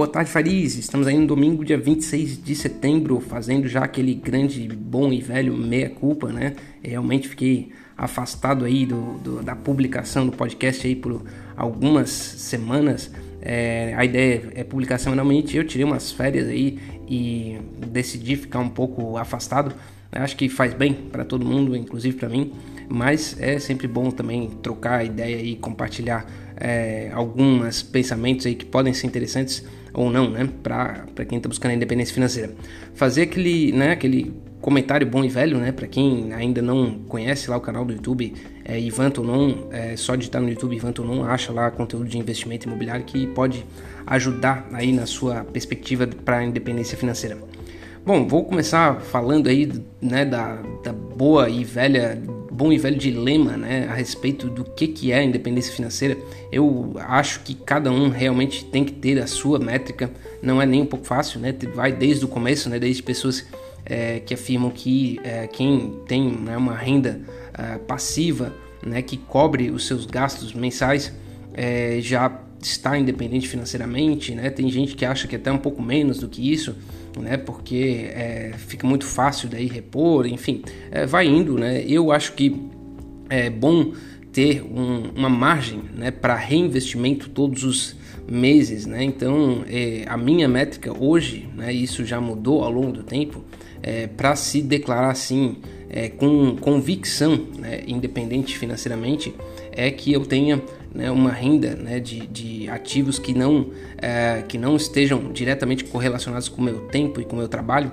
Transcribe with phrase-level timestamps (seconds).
[0.00, 0.76] Boa tarde, Fariz.
[0.76, 5.54] Estamos aí no domingo, dia 26 de setembro, fazendo já aquele grande, bom e velho
[5.54, 6.56] meia-culpa, né?
[6.82, 11.22] Realmente fiquei afastado aí do, do, da publicação do podcast aí por
[11.54, 13.10] algumas semanas.
[13.42, 15.54] É, a ideia é publicar semanalmente.
[15.54, 17.58] Eu tirei umas férias aí e
[17.88, 19.74] decidi ficar um pouco afastado.
[20.10, 22.54] Acho que faz bem para todo mundo, inclusive para mim.
[22.88, 26.24] Mas é sempre bom também trocar ideia e compartilhar
[26.56, 29.62] é, alguns pensamentos aí que podem ser interessantes
[29.92, 32.54] ou não, né, para quem está buscando a independência financeira.
[32.94, 37.56] Fazer aquele, né, aquele comentário bom e velho, né, para quem ainda não conhece lá
[37.56, 41.52] o canal do YouTube, é Ivan Tonon, é só digitar no YouTube Ivan Tonon, acha
[41.52, 43.64] lá conteúdo de investimento imobiliário que pode
[44.06, 47.49] ajudar aí na sua perspectiva para a independência financeira.
[48.04, 53.56] Bom, vou começar falando aí, né, da, da boa e velha bom e velho dilema
[53.56, 56.16] né, a respeito do que, que é independência financeira.
[56.50, 60.10] Eu acho que cada um realmente tem que ter a sua métrica,
[60.42, 61.54] não é nem um pouco fácil, né?
[61.74, 63.46] Vai desde o começo, né, desde pessoas
[63.84, 67.20] é, que afirmam que é, quem tem né, uma renda
[67.56, 68.52] é, passiva
[68.84, 71.12] né, que cobre os seus gastos mensais
[71.54, 74.50] é, já está independente financeiramente, né?
[74.50, 76.76] Tem gente que acha que é até um pouco menos do que isso,
[77.18, 77.36] né?
[77.36, 81.82] Porque é, fica muito fácil daí repor, enfim, é, vai indo, né?
[81.86, 82.60] Eu acho que
[83.28, 83.92] é bom
[84.32, 86.10] ter um, uma margem, né?
[86.10, 87.96] Para reinvestimento todos os
[88.28, 89.02] meses, né?
[89.02, 91.72] Então, é, a minha métrica hoje, né?
[91.72, 93.44] Isso já mudou ao longo do tempo,
[93.82, 95.56] é, para se declarar assim
[95.88, 99.34] é, com convicção, né, independente financeiramente,
[99.72, 100.62] é que eu tenha
[100.94, 106.48] né, uma renda né, de, de, ativos que não, é, que não estejam diretamente correlacionados
[106.48, 107.92] com o meu tempo e com o meu trabalho,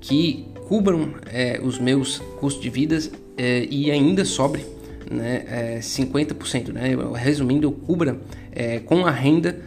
[0.00, 2.98] que cubram é, os meus custos de vida
[3.36, 4.64] é, e ainda sobre
[5.10, 6.72] né, 50%.
[6.72, 8.18] Né, resumindo, eu cubra
[8.52, 9.60] é, com a renda,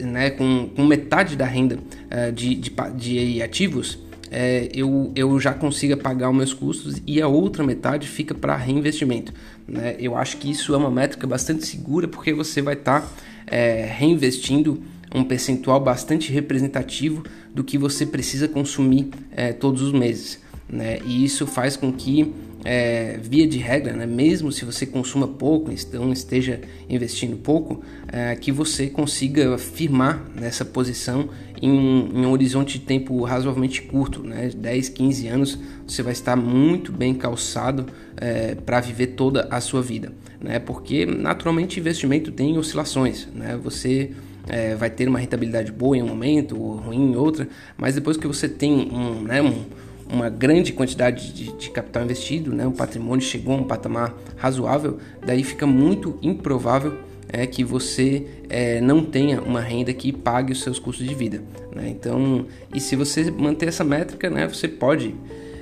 [0.00, 1.78] né, com, com metade da renda
[2.10, 3.98] é, de, de, de ativos
[4.30, 8.56] é, eu, eu já consiga pagar os meus custos e a outra metade fica para
[8.56, 9.32] reinvestimento.
[9.66, 9.96] Né?
[9.98, 13.08] Eu acho que isso é uma métrica bastante segura porque você vai estar tá,
[13.46, 14.82] é, reinvestindo
[15.12, 20.38] um percentual bastante representativo do que você precisa consumir é, todos os meses.
[20.68, 21.00] Né?
[21.04, 22.32] E isso faz com que
[22.64, 27.82] é, via de regra, né, mesmo se você consuma pouco, então esteja investindo pouco,
[28.12, 31.28] é, que você consiga firmar nessa posição
[31.60, 36.12] em um, em um, horizonte de tempo razoavelmente curto, né, 10, 15 anos, você vai
[36.12, 42.30] estar muito bem calçado é, para viver toda a sua vida, né, porque naturalmente investimento
[42.30, 44.10] tem oscilações, né, você
[44.48, 48.16] é, vai ter uma rentabilidade boa em um momento, ou ruim em outra, mas depois
[48.16, 49.64] que você tem um, né, um
[50.12, 54.98] uma grande quantidade de, de, capital investido, né, o patrimônio chegou a um patamar razoável,
[55.24, 56.98] daí fica muito improvável
[57.32, 61.42] é, que você é, não tenha uma renda que pague os seus custos de vida.
[61.74, 61.88] Né?
[61.88, 65.14] Então, e se você manter essa métrica, né, você pode,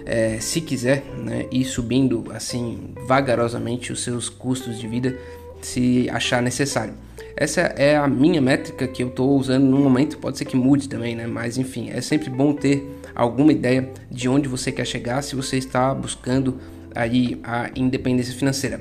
[0.07, 5.15] é, se quiser, né, ir subindo assim vagarosamente os seus custos de vida,
[5.61, 6.95] se achar necessário.
[7.37, 10.89] Essa é a minha métrica que eu estou usando no momento, pode ser que mude
[10.89, 11.27] também, né?
[11.27, 12.85] Mas enfim, é sempre bom ter
[13.15, 16.59] alguma ideia de onde você quer chegar se você está buscando
[16.95, 18.81] aí a independência financeira.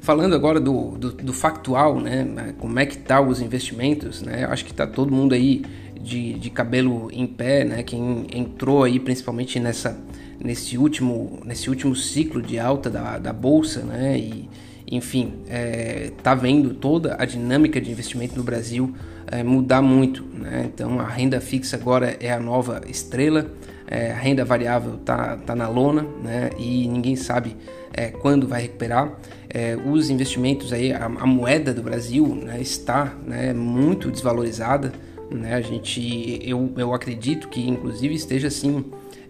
[0.00, 2.54] Falando agora do, do, do factual, né?
[2.58, 4.44] Como é que tá os investimentos, né?
[4.44, 5.64] Acho que tá todo mundo aí
[6.00, 7.82] de, de cabelo em pé, né?
[7.82, 9.98] Quem entrou aí principalmente nessa
[10.38, 14.18] nesse último nesse último ciclo de alta da, da bolsa, né?
[14.18, 14.48] E,
[14.90, 18.94] enfim, é, tá vendo toda a dinâmica de investimento no Brasil
[19.26, 20.24] é, mudar muito.
[20.32, 20.70] Né?
[20.72, 23.50] Então a renda fixa agora é a nova estrela,
[23.86, 26.50] é, a renda variável tá, tá na lona né?
[26.58, 27.56] e ninguém sabe
[27.92, 29.12] é, quando vai recuperar.
[29.48, 34.92] É, os investimentos aí, a, a moeda do Brasil né, está né, muito desvalorizada.
[35.30, 35.54] Né?
[35.54, 38.84] A gente, eu, eu acredito que inclusive esteja assim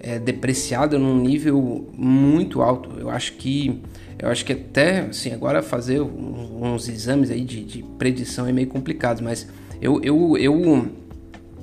[0.07, 2.97] é, depreciada num nível muito alto.
[2.99, 3.83] Eu acho que
[4.19, 8.69] eu acho que até assim agora fazer uns, exames aí de, de predição é meio
[8.69, 9.47] complicado, mas
[9.83, 10.89] eu, eu, eu,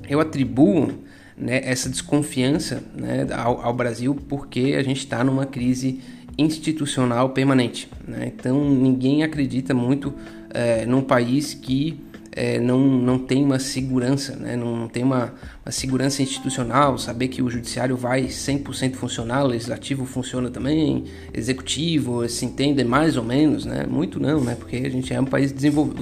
[0.08, 0.92] eu atribuo
[1.36, 6.00] né, essa desconfiança né, ao, ao, Brasil porque a gente está numa crise
[6.38, 7.88] institucional permanente.
[8.06, 8.32] Né?
[8.36, 10.14] Então ninguém acredita muito
[10.50, 11.98] é, num país que
[12.36, 14.56] é, não, não tem uma segurança, né?
[14.56, 15.32] não tem uma,
[15.64, 22.28] uma, segurança institucional, saber que o judiciário vai 100% funcionar, o legislativo funciona também, executivo
[22.28, 23.86] se entende mais ou menos, né?
[23.88, 24.56] muito não, né?
[24.58, 25.54] porque a gente é um país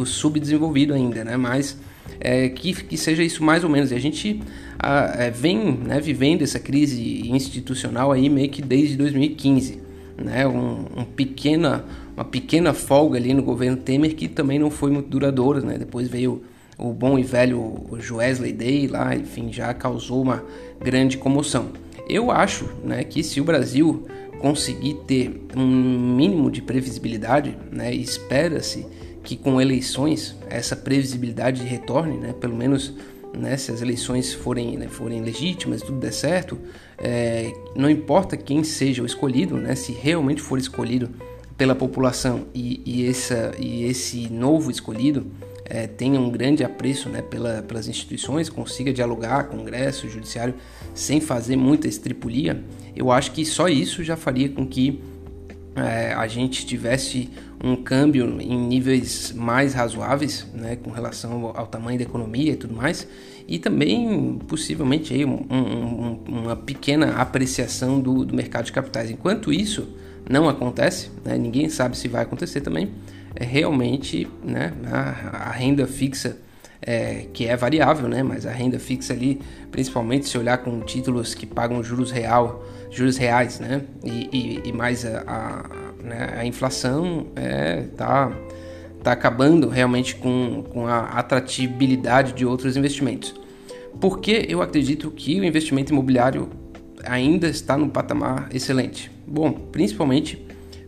[0.07, 1.37] subdesenvolvido ainda, né?
[1.37, 1.77] mas
[2.19, 3.93] é, que, que seja isso mais ou menos.
[3.93, 4.41] E a gente
[4.79, 9.83] a, é, vem né, vivendo essa crise institucional aí meio que desde 2015.
[10.17, 11.85] Né, um, um, pequena,
[12.23, 15.61] uma pequena folga ali no governo Temer que também não foi muito duradoura.
[15.61, 15.77] Né?
[15.77, 16.45] Depois veio
[16.79, 20.43] o bom e velho Joesley Day lá, enfim, já causou uma
[20.81, 21.71] grande comoção.
[22.09, 24.07] Eu acho né, que se o Brasil
[24.39, 28.87] conseguir ter um mínimo de previsibilidade, né, espera-se
[29.23, 32.95] que com eleições essa previsibilidade retorne, né, pelo menos
[33.37, 36.59] né, se as eleições forem, né, forem legítimas, tudo der certo,
[36.99, 41.09] é, não importa quem seja o escolhido, né, se realmente for escolhido
[41.63, 45.29] pela população e, e, essa, e esse novo escolhido
[45.65, 50.55] é, tenha um grande apreço né, pela, pelas instituições, consiga dialogar, Congresso, Judiciário,
[50.93, 52.65] sem fazer muita estripulia,
[52.97, 55.01] eu acho que só isso já faria com que
[55.77, 57.31] é, a gente tivesse
[57.63, 62.75] um câmbio em níveis mais razoáveis, né, com relação ao, tamanho da economia e tudo
[62.75, 63.07] mais,
[63.47, 69.13] e também possivelmente aí um, um, uma pequena apreciação do, do, mercado de capitais.
[69.13, 72.93] Enquanto isso não acontece, né, ninguém sabe se vai acontecer também,
[73.35, 76.37] é realmente né, a, a renda fixa
[76.83, 78.23] é, que é variável, né?
[78.23, 79.41] Mas a renda fixa ali,
[79.71, 83.83] principalmente se olhar com títulos que pagam juros real, juros reais, né?
[84.05, 86.35] E, e, e mais a, a, né?
[86.39, 88.33] a inflação é, tá,
[89.03, 93.35] tá acabando realmente com, com a atratividade de outros investimentos.
[94.01, 96.49] Porque eu acredito que o investimento imobiliário
[97.05, 99.11] ainda está num patamar excelente.
[99.33, 100.45] Bom, principalmente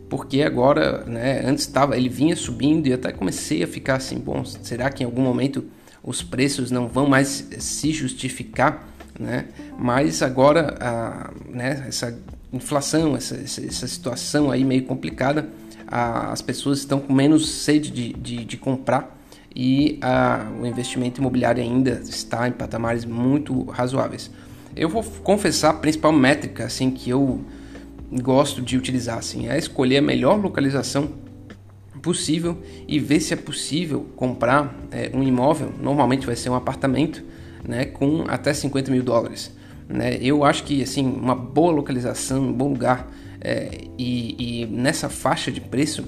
[0.07, 4.45] porque agora, né, antes estava, ele vinha subindo e até comecei a ficar assim, bom,
[4.45, 5.65] será que em algum momento
[6.03, 8.87] os preços não vão mais se justificar,
[9.19, 9.45] né?
[9.79, 12.15] Mas agora, a, né, essa
[12.53, 15.49] inflação, essa, essa situação aí meio complicada,
[15.87, 19.17] a, as pessoas estão com menos sede de, de, de comprar
[19.55, 24.29] e a, o investimento imobiliário ainda está em patamares muito razoáveis.
[24.75, 27.43] Eu vou confessar a principal métrica assim que eu
[28.11, 31.09] gosto de utilizar assim, é escolher a melhor localização
[32.01, 32.57] possível
[32.87, 37.23] e ver se é possível comprar é, um imóvel, normalmente vai ser um apartamento,
[37.67, 39.51] né, com até 50 mil dólares.
[39.89, 40.17] Né?
[40.21, 43.11] Eu acho que assim uma boa localização, um bom lugar
[43.41, 46.05] é, e, e, nessa faixa de preço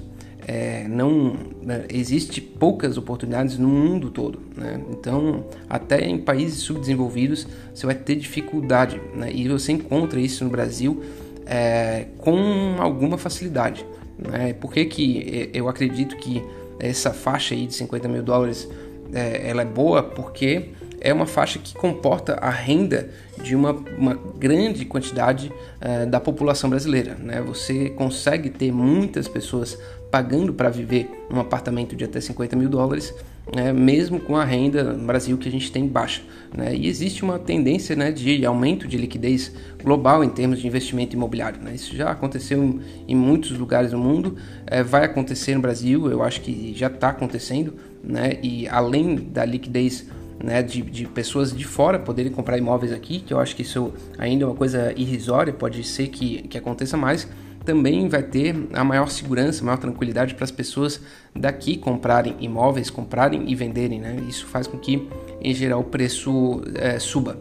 [0.47, 4.39] é, não né, existe poucas oportunidades no mundo todo.
[4.55, 4.79] Né?
[4.91, 9.31] Então até em países subdesenvolvidos você vai ter dificuldade né?
[9.31, 11.03] e você encontra isso no Brasil
[11.47, 13.85] é, com alguma facilidade.
[14.17, 14.53] Né?
[14.53, 16.43] Por que, que eu acredito que
[16.79, 18.67] essa faixa aí de 50 mil dólares
[19.13, 20.03] é, ela é boa?
[20.03, 23.09] Porque é uma faixa que comporta a renda
[23.41, 27.15] de uma, uma grande quantidade é, da população brasileira.
[27.15, 27.41] Né?
[27.41, 29.77] Você consegue ter muitas pessoas
[30.11, 33.13] pagando para viver um apartamento de até 50 mil dólares,
[33.53, 33.73] né?
[33.73, 36.21] mesmo com a renda no Brasil que a gente tem baixa.
[36.55, 36.75] Né?
[36.75, 39.51] E existe uma tendência né, de aumento de liquidez
[39.83, 41.61] global em termos de investimento imobiliário.
[41.61, 41.75] Né?
[41.75, 46.41] Isso já aconteceu em muitos lugares do mundo, é, vai acontecer no Brasil, eu acho
[46.41, 48.37] que já está acontecendo, né?
[48.41, 50.07] e além da liquidez
[50.43, 53.91] né, de, de, pessoas de fora poderem comprar imóveis aqui, que eu acho que isso
[54.17, 57.27] ainda é uma coisa irrisória, pode ser que, que aconteça mais,
[57.67, 61.01] também vai ter a maior segurança, a maior tranquilidade para as pessoas
[61.35, 63.99] daqui comprarem imóveis, comprarem e venderem.
[63.99, 64.15] Né?
[64.29, 65.05] Isso faz com que,
[65.41, 67.37] em geral, o preço é, suba.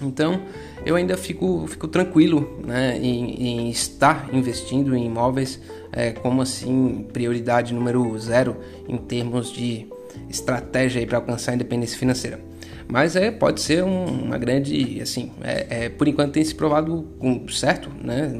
[0.00, 0.42] Então,
[0.86, 5.60] eu ainda fico, fico tranquilo né, em, em estar investindo em imóveis
[5.92, 8.58] é, como assim prioridade número zero
[8.88, 9.88] em termos de
[10.30, 12.47] estratégia para alcançar a independência financeira.
[12.90, 17.06] Mas é, pode ser um, uma grande, assim, é, é, por enquanto tem se provado
[17.50, 18.32] certo, né?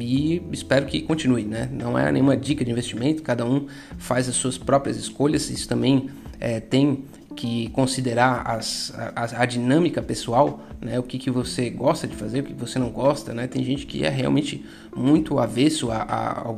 [0.00, 1.68] E espero que continue, né?
[1.70, 3.66] Não é nenhuma dica de investimento, cada um
[3.98, 6.08] faz as suas próprias escolhas, isso também
[6.40, 10.98] é, tem que considerar as, a, a, dinâmica pessoal, né?
[10.98, 13.34] o que, que você gosta de fazer, o que você não gosta.
[13.34, 13.46] Né?
[13.46, 16.54] Tem gente que é realmente muito avesso a, a,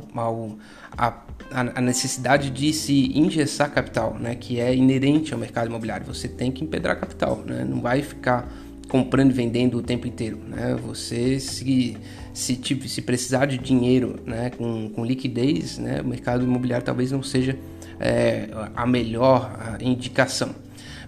[0.97, 1.13] a,
[1.51, 4.35] a, necessidade de se engessar capital, né?
[4.35, 6.05] que é inerente ao mercado imobiliário.
[6.05, 7.65] Você tem que empedrar capital, né?
[7.67, 8.51] não vai ficar
[8.87, 10.39] comprando e vendendo o tempo inteiro.
[10.47, 10.77] Né?
[10.85, 11.97] Você, se,
[12.33, 14.49] se, tipo, se precisar de dinheiro né?
[14.51, 16.01] com, com liquidez, né?
[16.01, 17.57] o mercado imobiliário talvez não seja
[17.99, 20.64] é, a melhor indicação.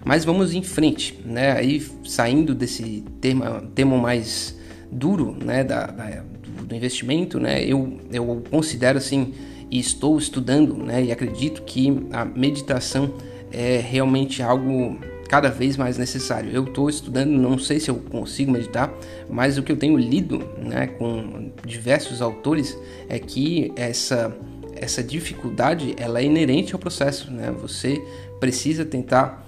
[0.08, 1.52] Mas vamos em frente, né?
[1.52, 4.56] Aí saindo desse tema, tema mais
[4.90, 6.24] duro, né, da, da
[6.66, 7.62] do investimento, né?
[7.62, 9.34] Eu, eu considero assim
[9.70, 11.04] e estou estudando, né?
[11.04, 13.12] E acredito que a meditação
[13.52, 14.98] é realmente algo
[15.28, 16.50] cada vez mais necessário.
[16.50, 18.90] Eu estou estudando, não sei se eu consigo meditar,
[19.28, 22.74] mas o que eu tenho lido, né, com diversos autores
[23.10, 24.34] é que essa
[24.80, 27.52] essa dificuldade ela é inerente ao processo, né?
[27.60, 28.02] Você
[28.40, 29.47] precisa tentar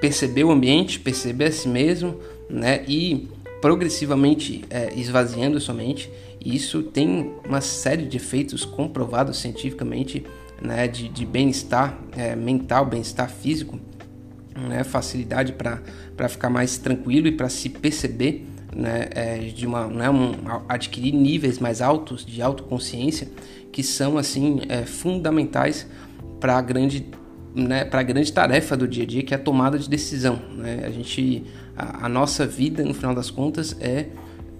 [0.00, 2.84] perceber o ambiente, perceber a si mesmo, né?
[2.88, 3.28] E
[3.60, 6.10] progressivamente é, esvaziando sua mente.
[6.40, 10.24] E isso tem uma série de efeitos comprovados cientificamente,
[10.60, 10.88] né?
[10.88, 13.78] De, de bem-estar é, mental, bem-estar físico.
[14.68, 20.10] né, facilidade para ficar mais tranquilo e para se perceber, né, é, de uma, né,
[20.10, 20.32] um,
[20.68, 23.28] adquirir níveis mais altos de autoconsciência
[23.72, 25.86] que são assim é, fundamentais
[26.38, 27.06] para a grande
[27.54, 30.38] né, para a grande tarefa do dia a dia que é a tomada de decisão.
[30.56, 30.82] Né?
[30.84, 31.44] A gente,
[31.76, 34.06] a, a nossa vida no final das contas é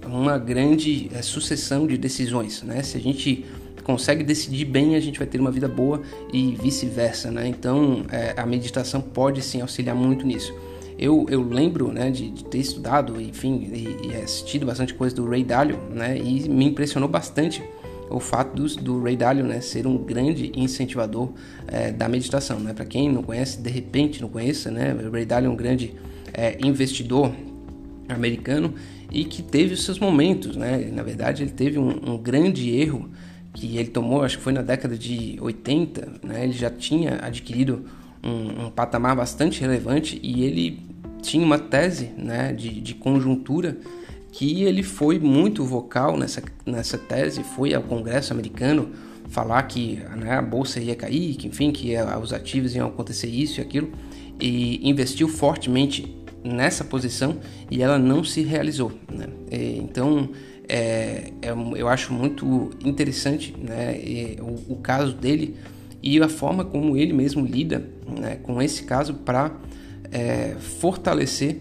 [0.04, 2.62] uma grande é, sucessão de decisões.
[2.62, 2.82] Né?
[2.82, 3.44] Se a gente
[3.90, 7.48] consegue decidir bem, a gente vai ter uma vida boa e vice-versa, né?
[7.48, 10.54] Então, é, a meditação pode sim auxiliar muito nisso.
[10.98, 15.28] Eu, eu lembro né, de, de ter estudado, enfim, e, e, assistido bastante coisa do
[15.28, 16.16] Ray Dalio, né?
[16.16, 17.62] E me impressionou bastante
[18.10, 21.30] o fato do, do Ray Dalio né, ser um grande incentivador
[21.66, 22.72] é, da meditação, né?
[22.72, 24.92] Para quem não conhece, de repente não conheça, né?
[24.94, 25.94] O Ray Dalio é um grande
[26.34, 27.32] é, investidor
[28.08, 28.74] americano
[29.10, 30.90] e que teve os seus momentos, né?
[30.92, 33.08] Na verdade, ele teve um, um grande erro
[33.54, 36.44] que ele tomou, acho que foi na década de 80, né?
[36.44, 37.84] Ele já tinha adquirido
[38.22, 40.90] um, um patamar bastante relevante e ele
[41.22, 43.76] tinha uma tese, né, de, de conjuntura
[44.32, 48.90] que ele foi muito vocal nessa, nessa tese, foi ao Congresso americano
[49.28, 53.60] falar que né, a bolsa ia cair, que enfim, que os ativos iam acontecer isso
[53.60, 53.90] e aquilo,
[54.40, 57.38] e investiu fortemente nessa posição
[57.70, 58.92] e ela não se realizou.
[59.12, 59.26] Né?
[59.50, 60.30] Então,
[60.68, 64.00] é, é, eu acho muito interessante né,
[64.40, 65.56] o, o, caso dele
[66.02, 69.52] e a forma como ele mesmo lida né, com esse caso para
[70.10, 71.60] é, fortalecer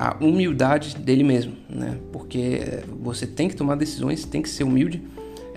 [0.00, 1.98] a humildade dele mesmo, né?
[2.10, 2.58] Porque
[3.02, 5.02] você tem que tomar decisões, tem que ser humilde,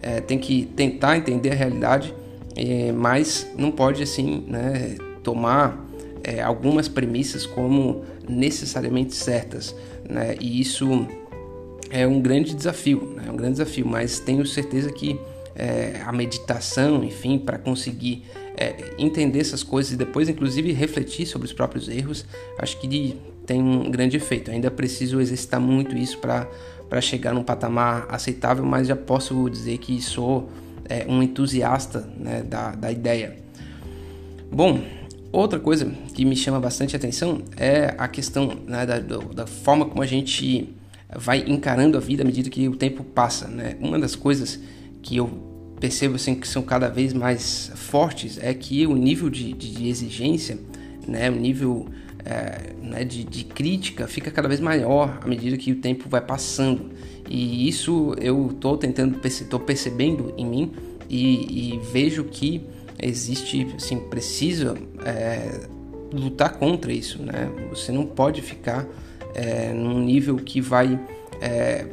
[0.02, 2.14] é, tem que tentar entender a realidade,
[2.54, 5.82] é, mas não pode assim, né, tomar
[6.26, 9.74] é, algumas premissas como necessariamente certas,
[10.10, 10.36] né?
[10.42, 11.08] E isso
[11.90, 13.24] é um grande desafio, né?
[13.28, 15.18] é um grande desafio, mas tenho certeza que
[15.56, 18.26] é, a meditação, enfim, para conseguir
[18.58, 22.26] é, entender essas coisas e depois, inclusive, refletir sobre os próprios erros,
[22.60, 22.88] acho que
[23.46, 24.52] tem um grande efeito.
[24.52, 30.02] Ainda preciso exercitar muito isso para chegar num patamar aceitável, mas já posso dizer que
[30.02, 30.50] sou
[30.86, 33.38] é, um entusiasta né, da, da ideia.
[34.52, 34.82] Bom,
[35.32, 40.02] outra coisa que me chama bastante atenção é a questão né, da, da forma como
[40.02, 40.74] a gente
[41.16, 43.76] vai encarando a vida à medida que o tempo passa, né?
[43.80, 44.60] Uma das coisas
[45.02, 45.28] que eu
[45.80, 50.58] percebo assim que são cada vez mais fortes é que o nível de, de exigência,
[51.08, 51.88] né, o nível
[52.26, 56.22] é, né, de, de, crítica fica cada vez maior à medida que o tempo vai
[56.22, 56.92] passando.
[57.30, 60.72] E isso eu estou tentando, estou percebendo em mim
[61.10, 62.66] e, e, vejo que
[63.02, 64.76] existe, assim, precisa
[65.06, 65.68] é,
[66.12, 67.50] lutar contra isso, né?
[67.70, 68.88] Você não pode ficar
[69.34, 71.00] é, num nível que vai
[71.42, 71.86] é,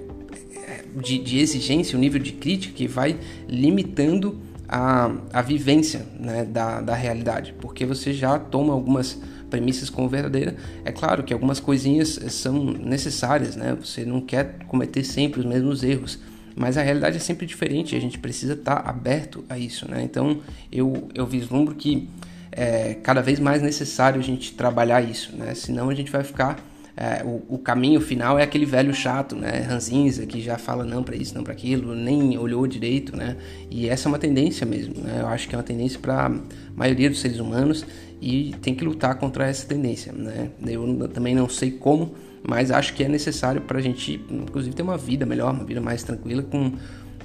[0.94, 3.18] de, de, exigência, um nível de crítica que vai
[3.48, 9.18] limitando a, a vivência né, da, da realidade, porque você já toma algumas
[9.50, 10.56] premissas como verdadeira.
[10.84, 13.76] É claro que algumas coisinhas são necessárias, né?
[13.78, 16.18] Você não quer cometer sempre os mesmos erros,
[16.56, 17.96] mas a realidade é sempre diferente.
[17.96, 20.02] A gente precisa estar aberto a isso, né?
[20.02, 20.40] Então
[20.72, 22.08] eu eu vislumbro que
[22.52, 25.54] é cada vez mais necessário a gente trabalhar isso, né?
[25.54, 26.56] Senão a gente vai ficar
[26.96, 31.02] é, o, o, caminho final é aquele velho chato, né, ranzinza, que já fala não
[31.02, 33.36] para isso, não para aquilo, nem olhou direito, né?
[33.70, 35.20] E essa é uma tendência mesmo, né?
[35.20, 36.30] Eu acho que é uma tendência para a
[36.76, 37.86] maioria dos seres humanos
[38.20, 40.50] e tem que lutar contra essa tendência, né?
[40.66, 44.82] Eu também não sei como, mas acho que é necessário para a gente, inclusive, ter
[44.82, 46.72] uma vida melhor, uma vida mais tranquila, com,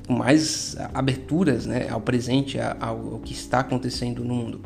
[0.08, 4.62] com mais aberturas, né, ao presente, ao, ao que está acontecendo no mundo.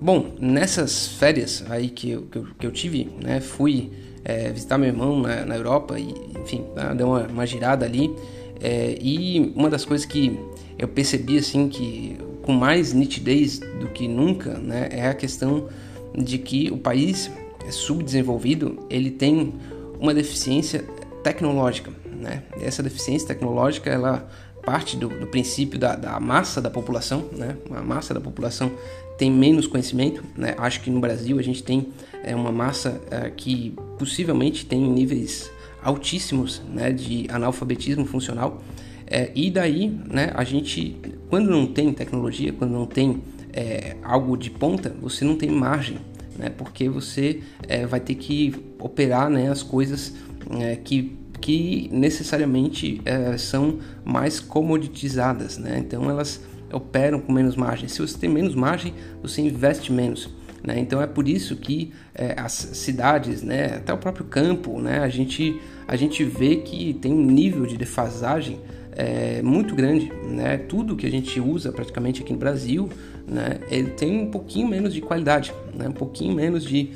[0.00, 3.90] Bom, nessas férias aí que eu, que eu, que eu tive, né, fui
[4.22, 6.64] é, visitar meu irmão na, na Europa e, enfim,
[6.96, 8.14] deu uma, uma girada ali.
[8.60, 10.38] É, e uma das coisas que
[10.78, 15.68] eu percebi assim que com mais nitidez do que nunca, né, é a questão
[16.16, 17.30] de que o país
[17.70, 19.52] subdesenvolvido ele tem
[19.98, 20.84] uma deficiência
[21.22, 22.44] tecnológica, né?
[22.60, 24.28] Essa deficiência tecnológica ela
[24.64, 27.56] parte do, do princípio da, da, massa da população, né?
[27.70, 28.72] A massa da população
[29.18, 30.54] tem menos conhecimento, né?
[30.58, 31.88] Acho que no Brasil a gente tem
[32.22, 35.50] é, uma massa é, que possivelmente tem níveis
[35.82, 38.60] altíssimos, né, de analfabetismo funcional.
[39.06, 40.96] É, e daí, né, a gente,
[41.28, 43.22] quando não tem tecnologia, quando não tem
[43.52, 45.98] é, algo de ponta, você não tem margem,
[46.36, 46.50] né?
[46.50, 50.14] Porque você é, vai ter que operar, né, as coisas
[50.58, 55.78] é, que que necessariamente é, são mais comoditizadas, né?
[55.78, 56.40] Então elas
[56.72, 57.88] operam com menos margem.
[57.88, 60.30] Se você tem menos margem, você investe menos.
[60.62, 60.80] Né?
[60.80, 65.08] Então é por isso que é, as cidades, né, até o próprio campo, né, a,
[65.08, 68.58] gente, a gente vê que tem um nível de defasagem
[68.96, 70.10] é, muito grande.
[70.28, 70.56] Né?
[70.56, 72.88] Tudo que a gente usa praticamente aqui no Brasil
[73.26, 76.92] né, ele tem um pouquinho menos de qualidade, né, um pouquinho menos de,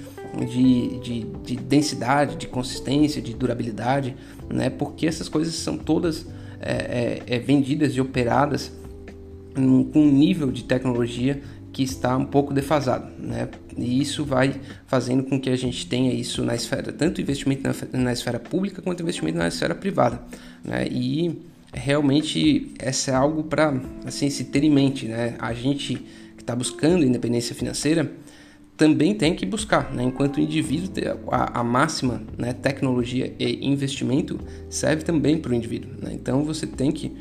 [0.48, 4.14] de, de, de densidade, de consistência, de durabilidade,
[4.48, 6.26] né, porque essas coisas são todas
[6.60, 8.72] é, é, é vendidas e operadas
[9.54, 11.42] com um nível de tecnologia
[11.72, 13.48] que está um pouco defasado, né?
[13.76, 18.00] E isso vai fazendo com que a gente tenha isso na esfera, tanto investimento na,
[18.00, 20.20] na esfera pública quanto investimento na esfera privada,
[20.64, 20.86] né?
[20.90, 21.40] E
[21.72, 25.36] realmente essa é algo para assim se ter em mente, né?
[25.38, 25.94] A gente
[26.36, 28.10] que está buscando independência financeira
[28.80, 30.02] também tem que buscar, né?
[30.02, 30.90] enquanto indivíduo
[31.30, 35.90] a, a máxima né, tecnologia e investimento serve também para o indivíduo.
[36.00, 36.12] Né?
[36.14, 37.14] Então você tem que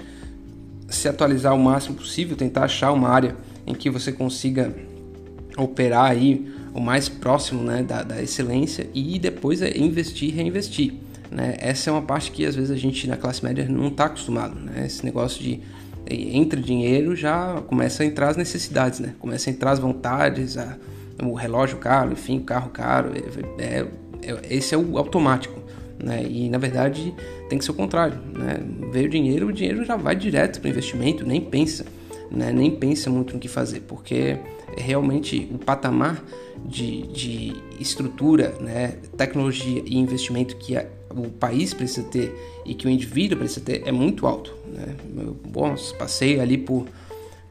[0.87, 3.35] se atualizar o máximo possível, tentar achar uma área
[3.67, 4.73] em que você consiga
[5.57, 10.93] operar aí o mais próximo né, da, da excelência e depois é investir e reinvestir.
[11.31, 11.55] Né?
[11.59, 14.55] Essa é uma parte que às vezes a gente na classe média não está acostumado.
[14.55, 14.85] Né?
[14.85, 15.61] Esse negócio de
[16.09, 19.13] entra dinheiro já começa a entrar as necessidades, né?
[19.19, 20.77] começa a entrar as vontades, a,
[21.23, 23.11] o relógio caro, enfim, o carro caro.
[23.57, 23.87] É, é,
[24.23, 25.59] é, esse é o automático.
[26.01, 26.23] Né?
[26.23, 27.13] E na verdade
[27.49, 28.19] tem que ser o contrário.
[28.33, 28.59] Né?
[28.91, 31.85] Veio o dinheiro, o dinheiro já vai direto para o investimento, nem pensa
[32.31, 34.37] né, nem pensa muito no que fazer, porque
[34.77, 36.23] realmente o patamar
[36.65, 42.33] de, de estrutura, né, tecnologia e investimento que a, o país precisa ter
[42.65, 44.53] e que o indivíduo precisa ter é muito alto.
[44.67, 44.95] Né?
[45.17, 46.87] Eu, bom, passei ali por,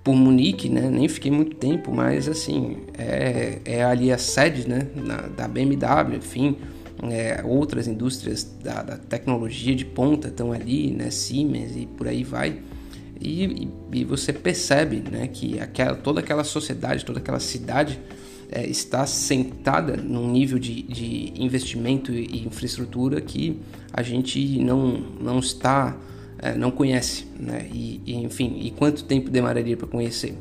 [0.05, 0.89] por Munique, né?
[0.91, 4.87] nem fiquei muito tempo, mas assim, é, é ali a sede né?
[4.95, 6.57] Na, da BMW, enfim,
[7.03, 11.11] é, outras indústrias da, da, tecnologia de ponta estão ali, né?
[11.11, 12.61] Siemens e por aí vai.
[13.21, 17.99] E, e, você percebe né, que aquela, toda aquela sociedade, toda aquela cidade
[18.51, 23.59] é, está sentada num nível de, de investimento e infraestrutura que
[23.93, 25.97] a gente não, não está,
[26.39, 27.27] é, não conhece.
[27.39, 27.69] Né?
[27.73, 30.35] E, e, enfim, e quanto tempo demoraria para conhecer?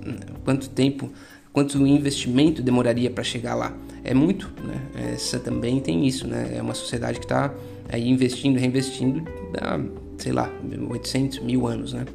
[0.44, 1.12] Quanto tempo,
[1.52, 3.76] quanto investimento demoraria para chegar lá?
[4.04, 5.12] É muito, né?
[5.14, 6.54] Essa também tem isso, né?
[6.56, 7.54] É uma sociedade que está
[7.90, 9.22] aí investindo, reinvestindo
[9.60, 9.78] há,
[10.18, 10.50] sei lá,
[10.90, 12.06] 800 mil anos, né?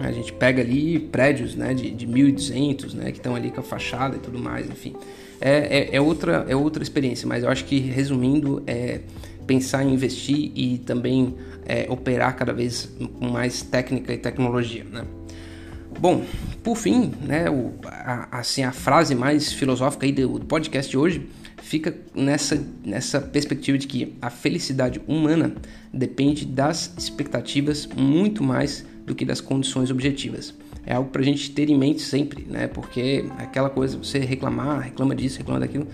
[0.00, 3.62] A gente pega ali prédios né, de, de 1.200 né, que estão ali com a
[3.62, 4.94] fachada e tudo mais, enfim.
[5.40, 9.00] É, é, é, outra, é outra experiência, mas eu acho que resumindo, é
[9.46, 11.34] pensar em investir e também
[11.66, 14.84] é, operar cada vez com mais técnica e tecnologia.
[14.84, 15.04] Né?
[15.98, 16.24] Bom,
[16.62, 20.98] por fim, né, o, a, assim, a frase mais filosófica aí do, do podcast de
[20.98, 21.28] hoje
[21.62, 25.54] fica nessa, nessa perspectiva de que a felicidade humana
[25.92, 30.54] depende das expectativas muito mais do que das condições objetivas.
[30.86, 32.66] É algo para a gente ter em mente sempre, né?
[32.66, 35.86] Porque aquela coisa, você reclamar, reclama disso, reclama daquilo,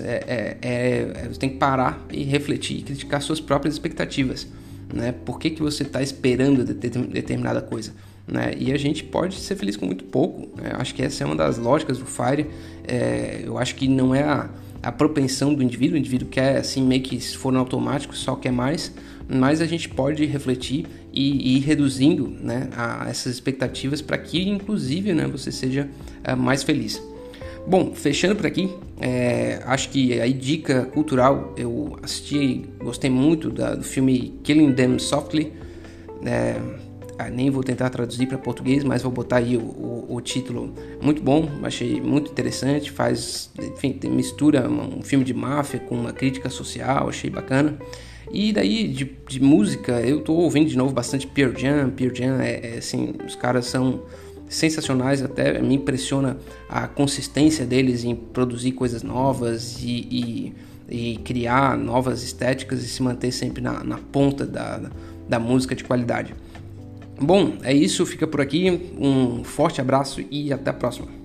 [0.00, 4.46] é, é, é, você tem que parar e refletir e criticar suas próprias expectativas,
[4.92, 5.12] né?
[5.12, 7.92] Por que, que você está esperando determinada coisa?
[8.26, 8.54] Né?
[8.58, 10.48] E a gente pode ser feliz com muito pouco.
[10.60, 10.70] Né?
[10.74, 12.46] Acho que essa é uma das lógicas do Fire.
[12.86, 14.48] É, eu acho que não é a,
[14.82, 18.34] a propensão do indivíduo, o indivíduo quer assim meio que se for no automático, só
[18.34, 18.92] quer mais,
[19.28, 25.12] mas a gente pode refletir e, ir reduzindo né, a, essas expectativas para que, inclusive,
[25.12, 25.88] né, você seja
[26.26, 27.02] uh, mais feliz.
[27.66, 28.68] Bom, fechando por aqui,
[29.00, 34.98] é, acho que aí dica cultural, eu assisti, gostei muito da, do filme Killing Them
[34.98, 35.52] Softly,
[36.24, 36.56] é,
[37.30, 41.22] nem vou tentar traduzir para português, mas vou botar aí o, o, o, título muito
[41.22, 47.08] bom, achei muito interessante, faz, enfim, mistura um filme de máfia com uma crítica social,
[47.08, 47.78] achei bacana.
[48.30, 51.90] E daí, de, de música, eu tô ouvindo de novo bastante Pearl Jam.
[51.90, 54.02] Pearl Jam, é, é, assim, os caras são
[54.48, 56.36] sensacionais, até me impressiona
[56.68, 60.54] a consistência deles em produzir coisas novas e, e,
[60.88, 64.90] e criar novas estéticas e se manter sempre na, na ponta da,
[65.28, 66.34] da música de qualidade.
[67.20, 68.92] Bom, é isso, fica por aqui.
[68.98, 71.21] Um forte abraço e até a próxima.